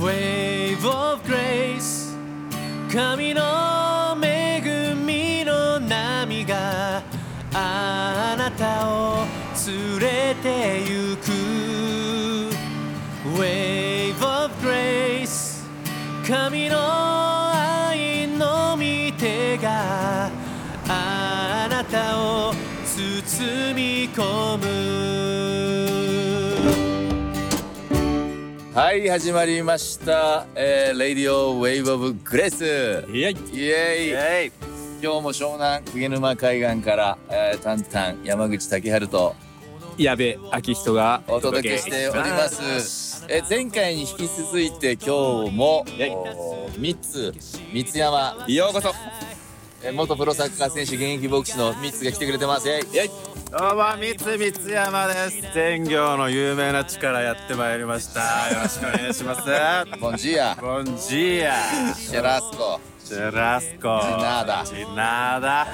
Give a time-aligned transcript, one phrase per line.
[0.00, 2.16] Wave of Grace.
[2.90, 7.02] 神の恵みの波が
[7.52, 9.26] あなたを
[9.66, 11.30] 連れて行く。
[13.38, 15.62] Wave of Grace.
[16.26, 16.78] 神の
[17.52, 20.30] 愛の御手が
[20.88, 22.54] あなたを
[22.86, 24.91] 包み込む。
[28.74, 32.64] はい始まりました、えー、レディオウェイブオブグレス
[33.12, 34.52] イエイイエーイ
[35.02, 39.34] 今日も湘南鵠沼海岸から、えー、タンタン山口竹春と
[39.98, 43.26] 矢部明人がお届けしております。
[43.28, 45.84] えー前回に引き続いて今日も
[46.78, 47.32] 三つ
[47.72, 48.92] 三つ山、ようこそ
[49.84, 52.68] えー元プロサッカー選手現役牧師の三つが来てくれてます。
[52.68, 52.82] イエイ。
[53.50, 55.54] どうも三つ三つ山です。
[55.54, 58.20] 全業の有名な地からやってまいりました。
[58.54, 59.42] よろしくお願いします。
[60.00, 60.56] ボンジーヤ。
[60.60, 61.50] ボンジー
[61.90, 62.80] アシェラスコ
[63.12, 65.66] シェラスコジナーダジナーダ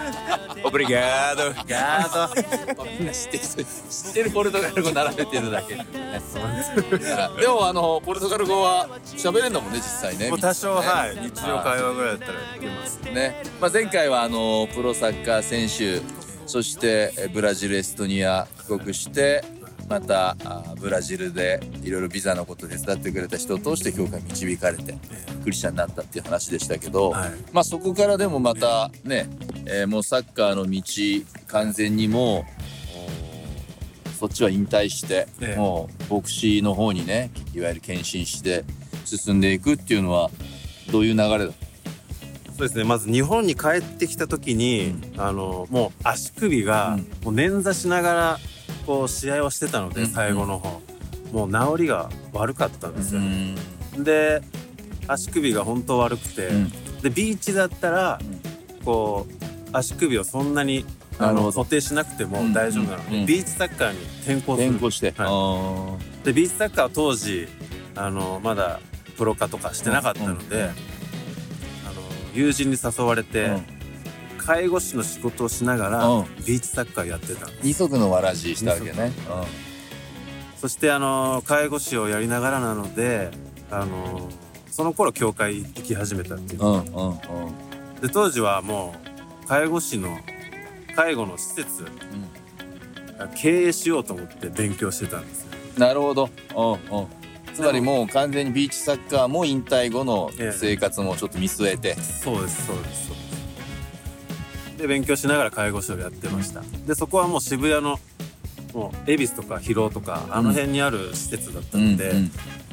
[0.64, 5.74] オブリガードガードみんな知ってる人知ってるポルトガル語並べてるだけ。
[5.74, 5.76] い
[7.06, 10.30] やでもあのポルトガル語は喋れんだもんね実際ね。
[10.30, 11.16] もう多少ねはい。
[11.30, 13.00] 日常会話ぐらいだったらいけます。
[13.04, 16.02] ね、まあ、前回はあのプロサッカー選手
[16.48, 19.44] そしてえブラジルエストニア帰国して
[19.88, 24.94] またあブラジルでいろいろビザのこと手伝ってくれた人を通して教会に導かれて
[25.42, 27.30] クリスチャンになったっていう話でしたけど、はい。
[27.52, 29.26] まあそこからでもまたね、
[29.66, 30.82] えーもうサッカーの道
[31.46, 32.44] 完全にも
[34.06, 35.56] うそっちは引退して、ええ。
[35.56, 38.64] もう牧師の方にねいわゆる献身して
[39.04, 40.30] 進んでいくっていうのは
[40.92, 41.52] どういう流れだ？
[42.56, 42.84] そうですね。
[42.84, 47.00] まず日本に帰ってきた時に、あのもう足首が、うん。
[47.00, 48.38] もう捻挫しながら
[48.86, 50.80] こう試合をしてたので、うん最後の方。
[51.32, 53.54] もう治りが悪かったんですよ、ん。
[54.02, 54.40] で
[55.06, 56.70] 足首が本当悪くて、うん。
[57.02, 58.18] でビーチだったら、
[58.84, 60.84] こう足首をそんなに
[61.18, 64.68] あの固定しなくても大丈夫なので、ビーチサッカーに転向する。
[64.68, 67.48] 転校して、はでビーチサッカーは当時
[67.94, 68.80] あのまだ
[69.16, 70.62] プロ化とかしてなかったので、うん。
[70.62, 70.72] あの
[72.34, 73.77] 友人に誘われて、うん
[74.38, 79.12] 介護士の仕事をしながら、うんビーチサッカーやってた二足のわらじしたわけね。
[80.56, 83.30] そしてあの介護士をやりながらなので
[83.70, 84.28] あの
[84.70, 87.20] その頃教会行き始めたっていううんうんうん
[88.00, 88.94] で当時はも
[89.44, 90.18] う介護士の
[90.96, 91.86] 介護の施設、
[93.36, 95.48] 経営しようと思って勉強してたんですよ
[95.78, 96.28] なるほど。
[96.56, 97.06] うんうん。
[97.54, 101.94] つまりもう完全にビーチサッカーも引退後のええ生活もちょっと見据えて。
[101.94, 103.27] そうですそうですそうです
[104.78, 106.62] で勉強しながら介護士をやってました。
[106.86, 107.98] でそこはもう渋谷の
[108.72, 112.30] もう恵比寿とか広尾とかあの辺にある施設だったので、うんうん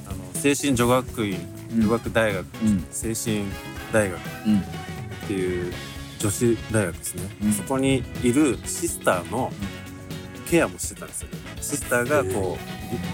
[0.08, 1.38] あの精神女学院
[1.74, 3.46] 女学大学、うん精神
[3.92, 4.60] 大学うん。
[4.60, 4.64] っ
[5.28, 5.74] ていう
[6.20, 7.52] 女子大学ですね、うん。
[7.52, 9.52] そこにいるシスターの
[10.48, 11.30] ケアもしてたんですよ。
[11.60, 12.58] シスターがこ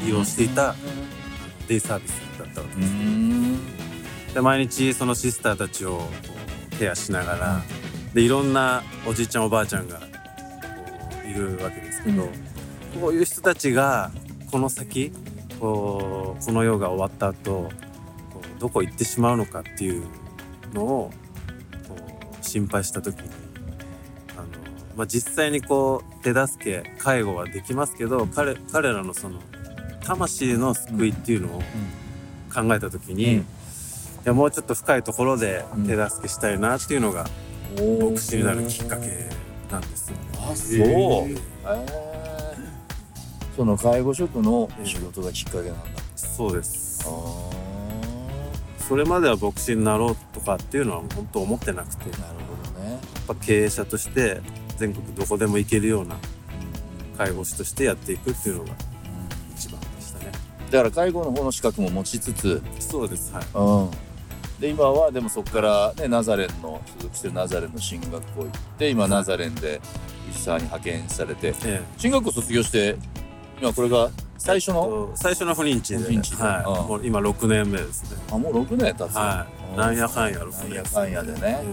[0.03, 0.75] う利用していた
[1.69, 4.34] デイサービスだったわけうです、ん。
[4.34, 6.09] で毎日そのシスターたちをこ
[6.73, 7.62] うケアしながら、
[8.13, 10.05] でいろんなおじいちゃんおばあちゃんがこ
[11.25, 12.27] ういるわけですけど、
[12.99, 14.11] こういう人たちが
[14.51, 15.11] この先
[15.59, 17.69] こうこの世が終わった後
[18.33, 20.03] こうどこ行ってしまうのかっていう
[20.73, 21.11] のを
[21.88, 21.95] こ
[22.41, 23.29] う心配した時に
[24.35, 24.47] あの、
[24.97, 29.39] まあ、実際にこう手助け介護はできますけど彼彼らのその
[30.03, 31.61] 魂の救いっていうのを
[32.53, 33.41] 考えた時に、うん。
[33.41, 33.45] い
[34.25, 37.28] やもうちょっと深いところで手助けしたいなっていうのが
[37.79, 39.07] お牧師になるきっかけ
[39.71, 40.17] なんですよ。
[40.33, 40.79] あそう。
[40.79, 41.37] へえ
[43.55, 45.77] その介護職の仕事がきっかけなんだ。
[46.15, 47.03] そうです。
[47.05, 47.49] あ
[48.87, 52.09] それまでは牧師になろうとかっていうのは本当思ってなくて。
[52.09, 52.33] やっあなる
[52.73, 52.99] ほどね。
[53.27, 54.41] ぱ経営者として
[54.77, 56.16] 全国どこでも行けるような
[57.17, 58.72] 介護士としてやっていくっていうのが
[59.55, 60.31] 一番でしたね。
[60.72, 63.34] だから介護の方の資格も持ちつつ、そうです。
[63.34, 63.43] はい。
[63.53, 63.91] うん、
[64.61, 69.81] で今はでもそこから、ね、ナザレンの所属してるナザレンの進学校行って今ナザレンで
[70.29, 71.81] 石沢に派遣されてええ。
[71.97, 72.96] 進学校卒業して
[73.59, 74.84] 今これが最初の？
[74.84, 76.05] と最初の不妊地で。
[76.05, 76.16] はい。
[76.16, 78.22] うんもう今6年目ですね。
[78.31, 79.72] あもう6年経つはい。
[79.72, 81.63] うんなんやかんや6なん年やかんやでね。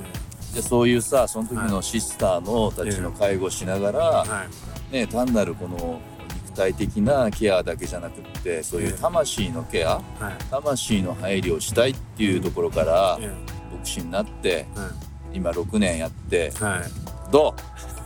[0.53, 4.25] えでそういうさその時のシスターのたちの介護しながら、
[4.91, 6.18] ね、単なるこの肉
[6.59, 10.45] 体的なケアだけじゃなくってそういう魂のケアはい。
[10.51, 13.31] 魂の配慮をしたいっていうところからえ
[13.73, 14.67] 牧師になって
[15.33, 16.83] 今6年やってはい。
[17.31, 17.55] ど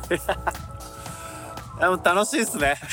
[0.08, 0.19] で
[1.88, 2.76] も楽しいですね。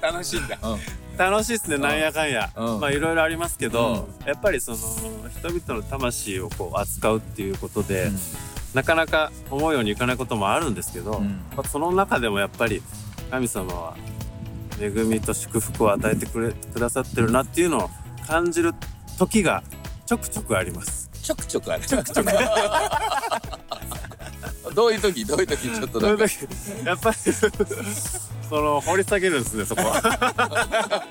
[0.00, 0.58] 楽しいんだ。
[0.62, 2.80] う、うん、楽しいですねなんやかんや、うん。
[2.80, 8.10] まあいろいろありますけど、やっぱりその人々の魂をこう扱うっていうことで、
[8.78, 11.42] なかなか思うようにいかないこともあるんですけど、うん。
[11.56, 12.80] まあ、その中でもやっぱり
[13.28, 13.96] 神様は
[14.80, 17.90] 恵みと祝福を与えてくれくださってるなっていうのを
[18.28, 18.74] 感じる
[19.18, 19.64] 時が
[20.06, 21.10] ちょくちょくあります。
[21.20, 22.30] ちょくちょくあるちょくちょく
[24.74, 25.24] どういう時？
[25.24, 25.68] どういう時？
[25.70, 26.28] ちょっとやっぱり
[28.48, 31.07] その掘り下げるんですねそこは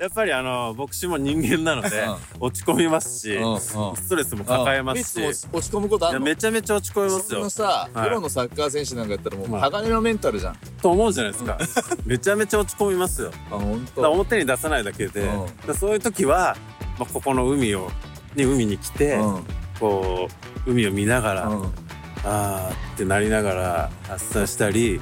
[0.00, 2.04] やっぱりあの牧師も人間なので、
[2.40, 6.26] 落ち込みますし、ストレスも抱えますし、落ち込むことあるの？
[6.26, 7.38] めちゃめちゃ落ち込みますよ。
[7.38, 8.08] そんなさ、はい。
[8.08, 9.70] プロのサッカー選手なんかやったらもうはい。
[9.70, 11.58] 鋼のメンタルじゃん、と思うじゃないですか。
[12.04, 13.30] めちゃめちゃ落ち込みますよ。
[13.50, 15.30] あ本だから表に出さないだけで、
[15.78, 16.56] そういう時は、
[16.98, 17.90] まあ、ここの海を
[18.34, 19.44] に海に来て、うん。
[19.78, 20.28] こ
[20.66, 21.72] う海を見ながら、うん。
[22.24, 25.00] あーってなりながら発散したり。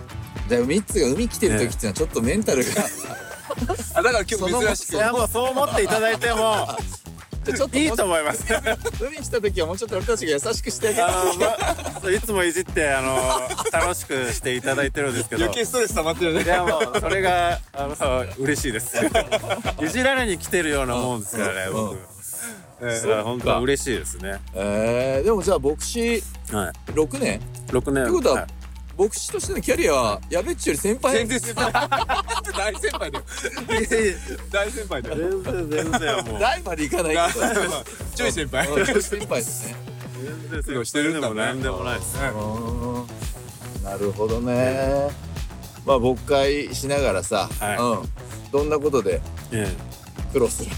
[0.49, 2.71] じゃあミッツが海来てる時っていうのはちょっとメンタルが、
[3.95, 4.95] あだから今日珍しく。
[4.95, 6.69] いやもうそう思っていただいても
[7.55, 8.45] ちょっといいと思います。
[9.01, 10.89] 海来た時はもうちょっと俺たちが優しくして。
[10.89, 13.41] あげてま、いつもいじってあの
[13.73, 15.45] 楽しくしていただいてるんですけど。
[15.45, 16.43] 余計ストレス溜まってるね。
[16.43, 18.97] いやもうそれがあの嬉しいです。
[19.81, 21.73] いじられに来てるようなもんですからねうん。
[21.73, 21.99] 僕、うん。
[22.81, 24.41] えー、本当嬉しいですね。
[24.55, 26.23] えー、でもじゃあ牧師
[26.53, 26.91] はい。
[26.91, 28.05] 6年？6年。
[28.05, 28.47] ってことははい
[28.99, 31.19] 牧師としてのキャリアはやべっちより先輩。
[31.19, 31.73] 全然先輩。
[32.57, 33.25] 大先輩だよ。
[34.51, 35.17] 大先輩だよ。
[35.17, 36.41] 全然全然もう。
[36.41, 37.33] 大までいかない。
[37.33, 37.85] け ど
[38.15, 38.69] ちょい先輩。
[38.69, 39.03] うん。
[39.03, 39.77] 先輩ですね。
[40.51, 43.07] 全然してるんだも何でもないですうん。
[43.85, 45.11] なるほどね。
[45.85, 47.77] まあ牧会しながらさ、はい。
[47.79, 48.09] うん、
[48.51, 49.21] どんなことで
[49.53, 49.69] え
[50.37, 50.71] 苦労する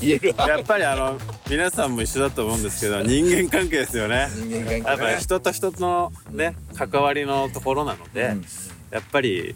[0.00, 1.18] 言えるえやっぱりあの
[1.50, 4.28] 皆さんも一緒だと思うんですけど人間関係ですよね。
[4.34, 8.44] 人間関係やっぱり人と人とのね関わりのところなので、うん。
[8.90, 9.54] やっぱり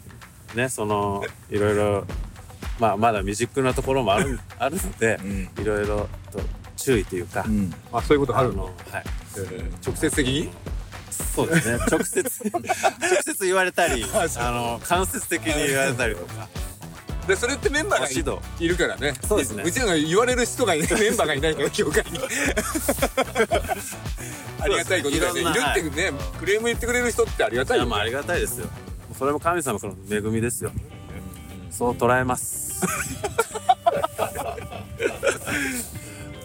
[0.53, 2.05] ねそのいろいろ
[2.79, 5.49] まあまだ未熟なところもある あるのでうん。
[5.59, 6.39] いろいろと
[6.77, 7.73] 注意というか、うん。
[7.91, 8.57] あそういうことあるの？
[8.57, 9.03] のはい。
[9.83, 10.51] 直接的に？
[11.09, 11.83] そうですね。
[11.89, 12.21] 直接
[12.53, 12.61] 直
[13.23, 14.05] 接言われたり
[14.37, 16.47] あの間接的に言われたりとか
[17.27, 18.09] でそれってメンバーが
[18.59, 19.13] いるからね。
[19.27, 19.63] そうですね。
[19.63, 22.19] うちらの言われる人がメンバーがいないから教会に
[24.59, 25.41] ありがたいことだよね。
[25.41, 25.81] いるって
[26.11, 27.91] ねクレーム言ってくれる人ってありがたいよね。
[27.91, 28.67] いあありがたいですよ。
[29.17, 30.71] それも神様からの恵みですよ。
[31.69, 32.81] そう捉えます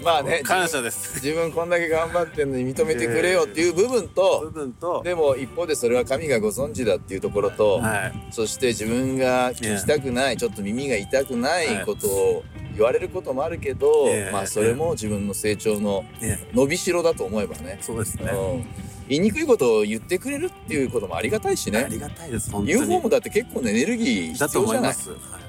[0.06, 1.16] まあね感謝です。
[1.16, 5.02] 自分こんだけ頑張ってんのに認めてくれよっていう部分と部分と。
[5.02, 8.12] でも一方でそれは神がご存知だっていうところと、はい。
[8.30, 12.44] そして自分が聞きたくない、ちょっと耳が痛くないことを
[12.76, 14.30] 言われることもあるけど、ええ。
[14.32, 18.30] まあそれも自分の成長のね伸びしろだと思えばね、そうですね。
[18.30, 18.66] うん、
[19.08, 21.80] 言いにくいことを言ってくれるっていうこともありがたいしね。
[21.80, 23.00] ありがたいです本当に。
[23.00, 24.92] もだって結構なエネルギーだと必要じゃない？
[24.92, 25.45] 思います、はい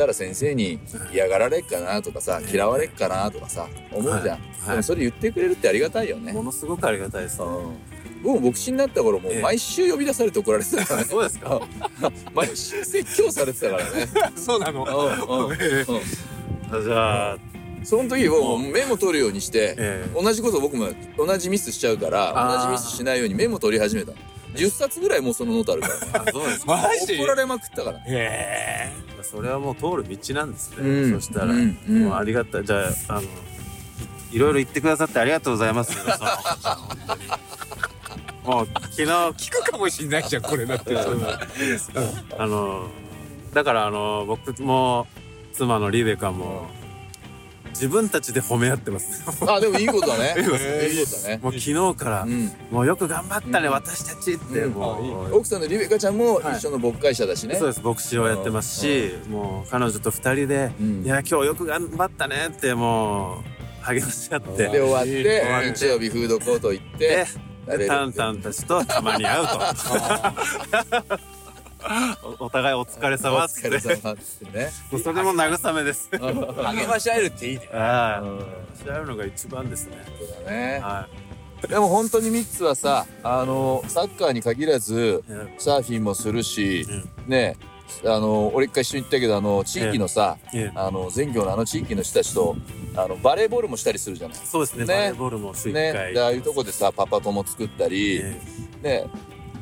[0.00, 0.80] ったら先生に
[1.12, 4.68] 嫌がられっかなとかさ嫌われっかなとかさ思うじゃん、はい。
[4.70, 7.76] でもそれ言ってくれるってありがたいよね、ものすごくありがたいです、うん。
[8.22, 9.42] 僕も牧師になった頃もうええ。
[9.42, 11.06] 毎週呼び出されて怒られてたからね。
[11.10, 11.60] そうですか。
[12.34, 14.08] 毎週説教されてたからね。
[14.36, 14.86] そうなの。
[16.82, 17.38] じゃあ。
[17.82, 20.22] その時もうメモ取るようにして、ええ。
[20.22, 24.12] 同じこと僕も同じミスしちゃうから同じミスしないようにメモ取り始めた
[24.54, 26.06] 10冊ぐらいもうそのノートあるからね。
[26.14, 28.04] あそうですマジ 怒られまくったからね。
[28.08, 31.14] へそれはもう通る道なんですね、うん。
[31.14, 32.04] そしたら、うんうん。
[32.04, 32.64] もうありがたい。
[32.64, 33.22] じゃああの
[34.32, 35.92] いろいろ言ってくださってありがとうございます。
[35.92, 37.22] 皆さん本当に
[38.44, 40.96] もう昨日え聞くかもしんないじゃんこれだって。
[42.38, 42.88] あの
[43.52, 45.06] だからあの僕も
[45.52, 46.68] 妻のリベカも
[47.80, 49.24] 自分たちで褒め合ってます。
[49.48, 50.34] あでもいいことだね。
[50.36, 50.56] いいこと。
[50.60, 50.90] え
[51.22, 51.40] だね。
[51.42, 52.52] もう昨日から、うん。
[52.70, 54.72] もうよく頑張ったね、私たちって、うん。
[54.72, 61.04] もう、奥さんのリベカちゃんも一緒の牧会者だしね、そうです牧師をやってますし、もう彼女と二人で、うん。
[61.06, 63.42] いや今日よく頑張ったねっても
[63.82, 64.68] う励まし合って。
[64.68, 67.26] で終わって日曜日フードコート行って
[67.86, 69.58] タンタンたちとたまに会うと
[72.40, 73.68] おお互いお疲れお様っつって。
[73.68, 74.70] 疲れ様ってね。
[74.90, 76.10] もうそれも慰めです。
[76.10, 77.68] 励まし合えるっていいね。
[77.72, 78.38] ああうん。
[78.74, 79.96] し合うのが一番ですね。
[80.18, 80.80] そうだね。
[80.82, 81.08] は
[81.68, 85.22] でも本当にミッツはさあのサッカーに限らず
[85.58, 87.30] サーフィンもするしうん。
[87.30, 87.56] ね
[88.04, 90.38] あの俺一回一緒に行ったけどあの地域のさ
[90.74, 92.56] あの全業のあの地域の人たちと
[92.96, 94.38] あのバレーボールもしたりするじゃない。
[94.38, 98.40] そうですねねバレーボールも週一ね、回でああいうとこでさパパ友作ったり、え
[98.82, 99.04] ね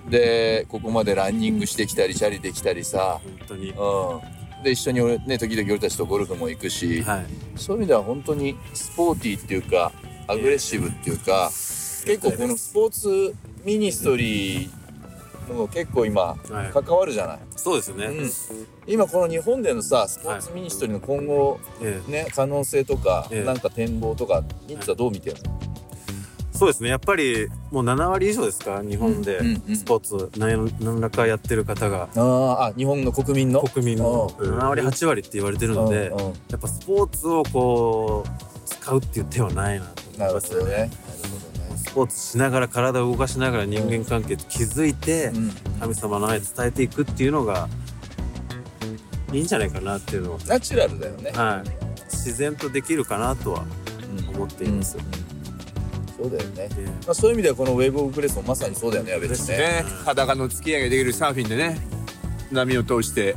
[0.08, 3.70] でここまでランニングしてきたりチャリできたりさ、本当に。
[3.70, 7.26] うん、で一緒に俺ね時々俺たちとゴルフも行くし、はい。
[7.56, 9.92] そういう意味では本当にスポーティーっていうか
[10.26, 13.34] アグレッシブっていうか結構このスポーツ
[13.64, 16.36] ミニストリーもう結構今は
[16.68, 16.72] い。
[16.72, 18.30] 関わるじゃない、そうですね、うん、
[18.86, 22.10] 今この日本でのさスポーツミニストリーの今後、ええ。
[22.10, 23.44] ね可能性とか、ええ。
[23.44, 25.67] なんか展望とかニッツはどう見てるの、
[26.58, 26.88] そうですね。
[26.88, 29.76] やっぱりもう7割以上ですか日本でうんうんうん。
[29.76, 32.08] スポーツ何何らかやってる方が。
[32.16, 33.62] あーあ日本の国民の。
[33.62, 34.34] 国民の。
[34.36, 34.58] うん。
[34.58, 36.32] 7割8割って言われてるのでうんうん。
[36.50, 38.28] やっぱスポーツをこう
[38.64, 40.52] 使うっていう手はないなと思ないるます。
[40.52, 40.76] よねほどね。
[40.78, 41.76] なるほどね。
[41.76, 47.68] スポーツしながら体を動かしながら人間関係築いてうん神様の愛伝えていくっていうのが
[49.32, 53.64] いいんじゃないかなっていうのを、ナチュラルだよね、はい、自然とできるかなとは
[54.34, 54.96] 思っています。
[56.18, 59.58] そうだよね、ええまあ、そういう意味ではこのウェーブ・オブ・グレースもまさにそうだよね矢部ですね。
[59.58, 61.78] ね裸の付き合いができるサーフィンでね
[62.50, 63.37] 波を通して。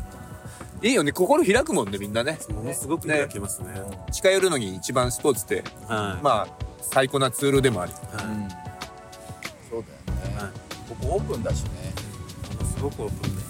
[0.84, 2.40] いいよね心開くもんねみんなね。
[2.50, 3.68] ものすごく開きますね。
[4.12, 6.24] 近寄るのに一番スポーツってはい。
[6.24, 7.92] まあ最高なツールでもあり。
[7.92, 8.26] はい。
[8.26, 8.50] うん
[9.70, 10.52] そうだよね、はい。
[10.90, 11.70] ここオープンだしね。
[12.58, 13.42] ものすごくオープンで。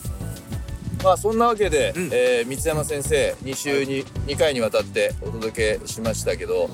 [1.05, 2.09] まあそんなわけで、うん。
[2.11, 6.69] えー三山先生2週に2回にわたってお届けしましたけど、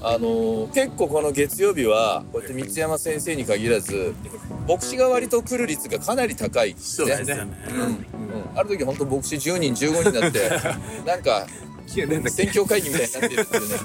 [0.00, 4.14] あのー結構この月曜日はこうやって三山先生に限らず
[4.68, 7.16] 牧師が割と来る率がかなり高いですね。
[7.16, 7.56] ですよね。
[7.70, 7.80] うん。
[7.80, 7.98] うん。
[8.54, 10.50] ある時本当牧師10人15人になって
[11.06, 11.46] なんか
[11.86, 13.76] 選挙会議みたいになってるっていうね、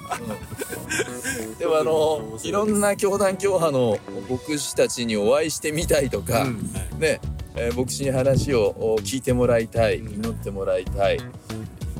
[1.48, 1.58] うん。
[1.58, 3.98] でもあのいろんな教団教派の
[4.29, 6.74] 牧師たちにお会いしてみたいとか、うん。
[7.00, 7.22] ね、
[7.55, 11.20] えー牧師に話をお聞いてもらいたい祈ってもらいたい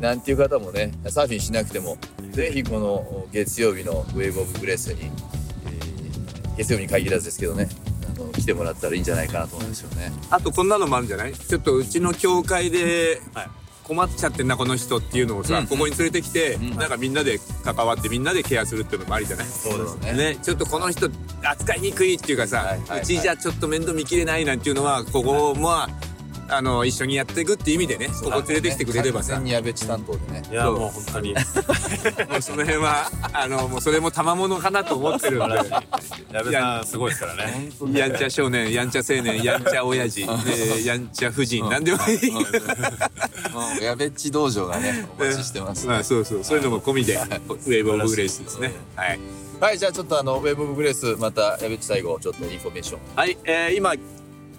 [0.04, 1.98] なんていう方もねサーフィンしなくても
[2.32, 7.70] ぜひこのお月曜日のウェーブ・オブ・グレースに、えー月曜日に限らずですけどね
[8.16, 10.12] あの来てもらったらいいんじゃないかなと思うんですよね。
[10.30, 11.34] あとこんなのもあるんじゃない？
[11.34, 13.48] ちょっとうちの教会ではい。
[13.84, 15.68] 困っちゃってんなこの人っていうのをさ、うん。
[15.68, 16.78] ここに連れてきて、ん。
[16.78, 19.46] なんかみんなで関わってみんなでケアするっていうのもありじゃない？
[19.46, 20.14] そうですね。
[20.36, 21.10] ね、ちょっとこの人
[21.44, 23.02] 扱いにくいっていうかさ、はいはいはい。
[23.02, 25.90] うちじゃちょっと面倒見きれないなんていうのはここもあ
[26.62, 30.44] の一緒にやっていくっていう意味でねここ連れてきてくれればさ、完全に矢部地担当でね。
[30.52, 31.34] いやもう本当に。
[31.34, 31.40] も
[32.38, 35.56] うその辺はあのもうそれも賜物かなと思ってるんで。
[36.32, 37.70] 矢部さんすごいですからね。
[37.94, 43.82] やんちゃ少年やんちゃ青年やんちゃ親父、 えーやんちゃ夫人なんでもいい、う。
[43.82, 46.44] ん矢部地道場がねお待ちしてます、まあそうそう。
[46.44, 48.74] そういうのも込みでウェーブ of Grace ですね。
[48.96, 49.20] はい。
[49.60, 53.00] はいじゃあちょっとあの Wave of Grace また矢部地最後ちょっとインフォメーション。
[53.16, 53.94] はい、えー今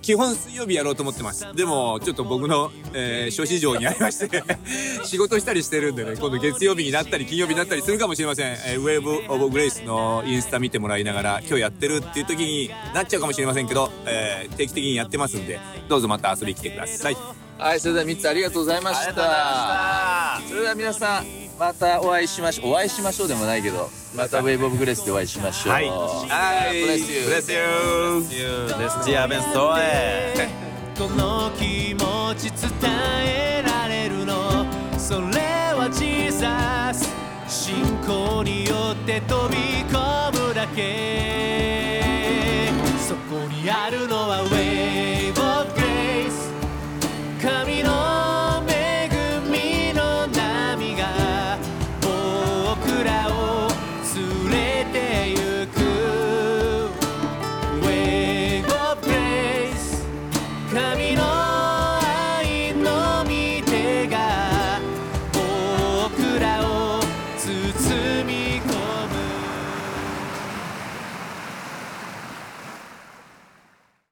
[0.04, 1.46] 基本水曜日やろうと思ってます。
[1.54, 4.42] でもちょっと僕の、えー諸事情にありまして
[5.02, 15.58] 仕事したりしてるんでね今度月曜日になったり金曜日になったりするかもしれません、えー Wave of Grace のインスタ見てもらいながら今日やってるっていう時になっちゃうかもしれませんけど、えー定期的にやってますんで
[15.88, 17.16] どうぞまた遊びに来てください。
[17.58, 20.40] はい、それでは3つありがとうございました。
[20.46, 22.73] それでは皆さん、またお会いしましょう。
[22.73, 25.73] お会いしましょうでもないけど、またウェーブオブグレースでお会いしましょう。
[25.73, 26.82] はいはい。
[26.82, 27.28] ブレスユー。
[27.28, 27.52] Bless
[28.34, 29.02] you です。
[29.04, 30.49] ジアベンソエ。
[30.99, 32.61] この気持ち伝
[33.26, 34.64] えられるの
[34.96, 37.12] それはジーザス
[37.49, 37.75] 信
[38.06, 39.56] 仰によって飛び
[39.92, 42.70] 込むだけ
[43.00, 45.13] そこにあるのはウェイ